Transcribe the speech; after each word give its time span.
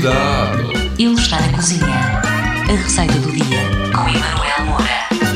Cuidado! 0.00 0.72
Ele 0.98 1.12
está 1.12 1.38
na 1.38 1.52
cozinha. 1.52 1.84
A 1.84 2.72
receita 2.72 3.12
do 3.18 3.32
dia 3.32 3.60
com 3.94 4.08
Emanuel 4.08 4.64
Moura. 4.64 5.29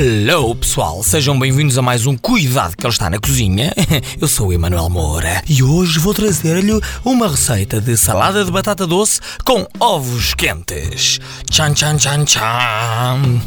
Hello 0.00 0.54
pessoal, 0.54 1.02
sejam 1.02 1.36
bem-vindos 1.36 1.76
a 1.76 1.82
mais 1.82 2.06
um 2.06 2.16
Cuidado 2.16 2.76
que 2.76 2.86
ele 2.86 2.92
está 2.92 3.10
na 3.10 3.18
cozinha. 3.18 3.72
Eu 4.20 4.28
sou 4.28 4.46
o 4.46 4.52
Emanuel 4.52 4.88
Moura 4.88 5.42
e 5.48 5.60
hoje 5.60 5.98
vou 5.98 6.14
trazer-lhe 6.14 6.80
uma 7.04 7.26
receita 7.26 7.80
de 7.80 7.96
salada 7.96 8.44
de 8.44 8.50
batata 8.52 8.86
doce 8.86 9.20
com 9.44 9.66
ovos 9.80 10.34
quentes. 10.34 11.18
Tchan 11.50 11.72
tchan 11.72 11.96
tchan 11.96 12.24
tchan. 12.24 13.40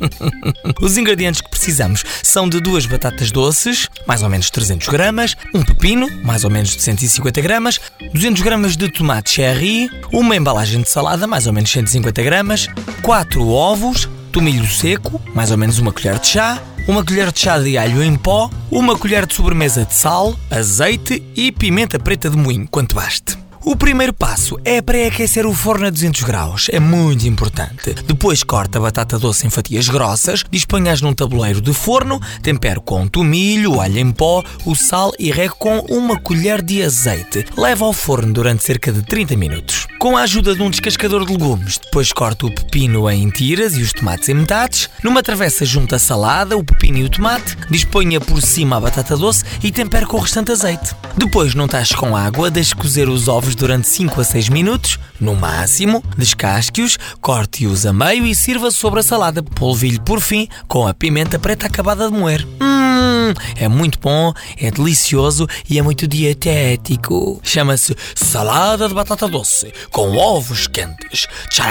Os 0.80 0.96
ingredientes 0.96 1.42
que 1.42 1.50
precisamos 1.50 2.02
são 2.22 2.48
de 2.48 2.60
duas 2.60 2.86
batatas 2.86 3.30
doces, 3.30 3.86
mais 4.06 4.22
ou 4.22 4.30
menos 4.30 4.48
300 4.48 4.88
gramas, 4.88 5.36
um 5.54 5.62
pepino, 5.62 6.08
mais 6.24 6.44
ou 6.44 6.50
menos 6.50 6.74
de 6.74 6.80
150 6.80 7.42
gramas, 7.42 7.78
200 8.14 8.40
gramas 8.40 8.74
de 8.74 8.90
tomate 8.90 9.32
cherry, 9.32 9.90
uma 10.10 10.34
embalagem 10.34 10.80
de 10.80 10.88
salada, 10.88 11.26
mais 11.26 11.46
ou 11.46 11.52
menos 11.52 11.70
150 11.70 12.22
gramas, 12.22 12.68
4 13.02 13.46
ovos, 13.46 14.08
tomilho 14.30 14.66
seco, 14.66 15.20
mais 15.34 15.50
ou 15.50 15.58
menos 15.58 15.78
uma 15.78 15.92
colher 15.92 16.18
de 16.18 16.28
chá, 16.28 16.62
uma 16.88 17.04
colher 17.04 17.30
de 17.32 17.40
chá 17.40 17.58
de 17.58 17.76
alho 17.76 18.02
em 18.02 18.16
pó, 18.16 18.50
uma 18.70 18.96
colher 18.96 19.26
de 19.26 19.34
sobremesa 19.34 19.84
de 19.84 19.94
sal, 19.94 20.34
azeite 20.50 21.22
e 21.36 21.52
pimenta 21.52 21.98
preta 21.98 22.30
de 22.30 22.36
moinho, 22.36 22.66
quanto 22.70 22.94
baste. 22.94 23.38
O 23.62 23.76
primeiro 23.76 24.14
passo 24.14 24.58
é 24.64 24.80
pré-aquecer 24.80 25.46
o 25.46 25.52
forno 25.52 25.86
a 25.86 25.90
200 25.90 26.22
graus, 26.22 26.68
é 26.72 26.80
muito 26.80 27.28
importante. 27.28 27.92
Depois 28.06 28.42
corta 28.42 28.78
a 28.78 28.80
batata 28.80 29.18
doce 29.18 29.46
em 29.46 29.50
fatias 29.50 29.86
grossas, 29.86 30.42
disponhas 30.50 31.02
num 31.02 31.12
tabuleiro 31.12 31.60
de 31.60 31.74
forno, 31.74 32.18
tempero 32.42 32.80
com 32.80 33.06
tomilho, 33.06 33.78
alho 33.78 33.98
em 33.98 34.10
pó, 34.10 34.42
o 34.64 34.74
sal 34.74 35.12
e 35.18 35.30
rego 35.30 35.56
com 35.56 35.78
uma 35.90 36.18
colher 36.18 36.62
de 36.62 36.82
azeite. 36.82 37.44
Leva 37.54 37.84
ao 37.84 37.92
forno 37.92 38.32
durante 38.32 38.64
cerca 38.64 38.90
de 38.90 39.02
30 39.02 39.36
minutos. 39.36 39.86
Com 40.00 40.16
a 40.16 40.22
ajuda 40.22 40.54
de 40.54 40.62
um 40.62 40.70
descascador 40.70 41.26
de 41.26 41.32
legumes, 41.32 41.76
depois 41.76 42.10
corta 42.10 42.46
o 42.46 42.50
pepino 42.50 43.08
em 43.10 43.28
tiras 43.28 43.76
e 43.76 43.82
os 43.82 43.92
tomates 43.92 44.30
em 44.30 44.34
metades. 44.34 44.88
Numa 45.04 45.22
travessa 45.22 45.62
junta 45.66 45.96
a 45.96 45.98
salada, 45.98 46.56
o 46.56 46.64
pepino 46.64 46.96
e 46.96 47.04
o 47.04 47.10
tomate, 47.10 47.54
disponha 47.68 48.18
por 48.18 48.40
cima 48.40 48.78
a 48.78 48.80
batata 48.80 49.14
doce 49.14 49.44
e 49.62 49.70
tempera 49.70 50.06
com 50.06 50.16
o 50.16 50.20
restante 50.20 50.52
azeite. 50.52 50.96
Depois, 51.18 51.54
num 51.54 51.68
tacho 51.68 51.98
com 51.98 52.16
água, 52.16 52.50
deixe 52.50 52.74
cozer 52.74 53.10
os 53.10 53.28
ovos 53.28 53.54
durante 53.54 53.88
5 53.88 54.18
a 54.18 54.24
6 54.24 54.48
minutos, 54.48 54.98
no 55.20 55.36
máximo, 55.36 56.02
descasque-os, 56.16 56.98
corte-os 57.20 57.84
a 57.84 57.92
meio 57.92 58.24
e 58.24 58.34
sirva 58.34 58.70
sobre 58.70 59.00
a 59.00 59.02
salada. 59.02 59.42
Polvilhe 59.42 60.00
por 60.00 60.18
fim 60.18 60.48
com 60.66 60.88
a 60.88 60.94
pimenta 60.94 61.38
preta 61.38 61.66
acabada 61.66 62.10
de 62.10 62.16
moer. 62.16 62.46
Hum, 62.58 63.34
é 63.56 63.68
muito 63.68 63.98
bom, 64.00 64.32
é 64.56 64.70
delicioso 64.70 65.46
e 65.68 65.78
é 65.78 65.82
muito 65.82 66.08
dietético. 66.08 67.38
Chama-se 67.42 67.94
salada 68.14 68.88
de 68.88 68.94
batata 68.94 69.28
doce 69.28 69.70
com 69.90 70.16
ovos 70.16 70.66
quentes. 70.66 71.26
Tchau! 71.50 71.66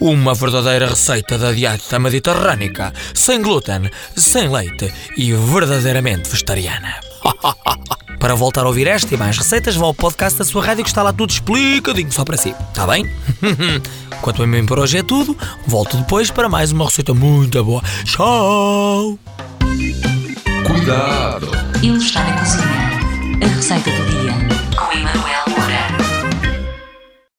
Uma 0.00 0.34
verdadeira 0.34 0.88
receita 0.88 1.36
da 1.36 1.52
dieta 1.52 1.98
mediterrânica, 1.98 2.92
sem 3.14 3.42
glúten, 3.42 3.90
sem 4.16 4.48
leite 4.48 4.92
e 5.16 5.32
verdadeiramente 5.32 6.30
vegetariana. 6.30 6.94
Para 8.18 8.34
voltar 8.34 8.64
a 8.64 8.68
ouvir 8.68 8.86
esta 8.86 9.14
e 9.14 9.16
mais 9.16 9.38
receitas, 9.38 9.76
vá 9.76 9.86
ao 9.86 9.94
podcast 9.94 10.38
da 10.38 10.44
sua 10.44 10.64
rádio 10.64 10.84
que 10.84 10.90
está 10.90 11.02
lá 11.02 11.12
tudo 11.12 11.30
explicadinho 11.30 12.12
só 12.12 12.24
para 12.24 12.36
si, 12.36 12.54
está 12.68 12.86
bem? 12.86 13.10
Quanto 14.20 14.42
a 14.42 14.46
mim 14.46 14.66
por 14.66 14.78
hoje 14.78 14.98
é 14.98 15.02
tudo, 15.02 15.36
volto 15.66 15.96
depois 15.96 16.30
para 16.30 16.48
mais 16.48 16.70
uma 16.70 16.84
receita 16.84 17.14
muito 17.14 17.64
boa. 17.64 17.82
Tchau! 18.04 19.18
Cuidado! 20.66 21.50
Ele 21.82 21.96
está 21.96 22.22
na 22.22 22.38
cozinha. 22.38 22.90
A 23.42 23.46
receita 23.56 23.90
do 23.90 24.04
dia 24.10 24.34
com 24.76 25.19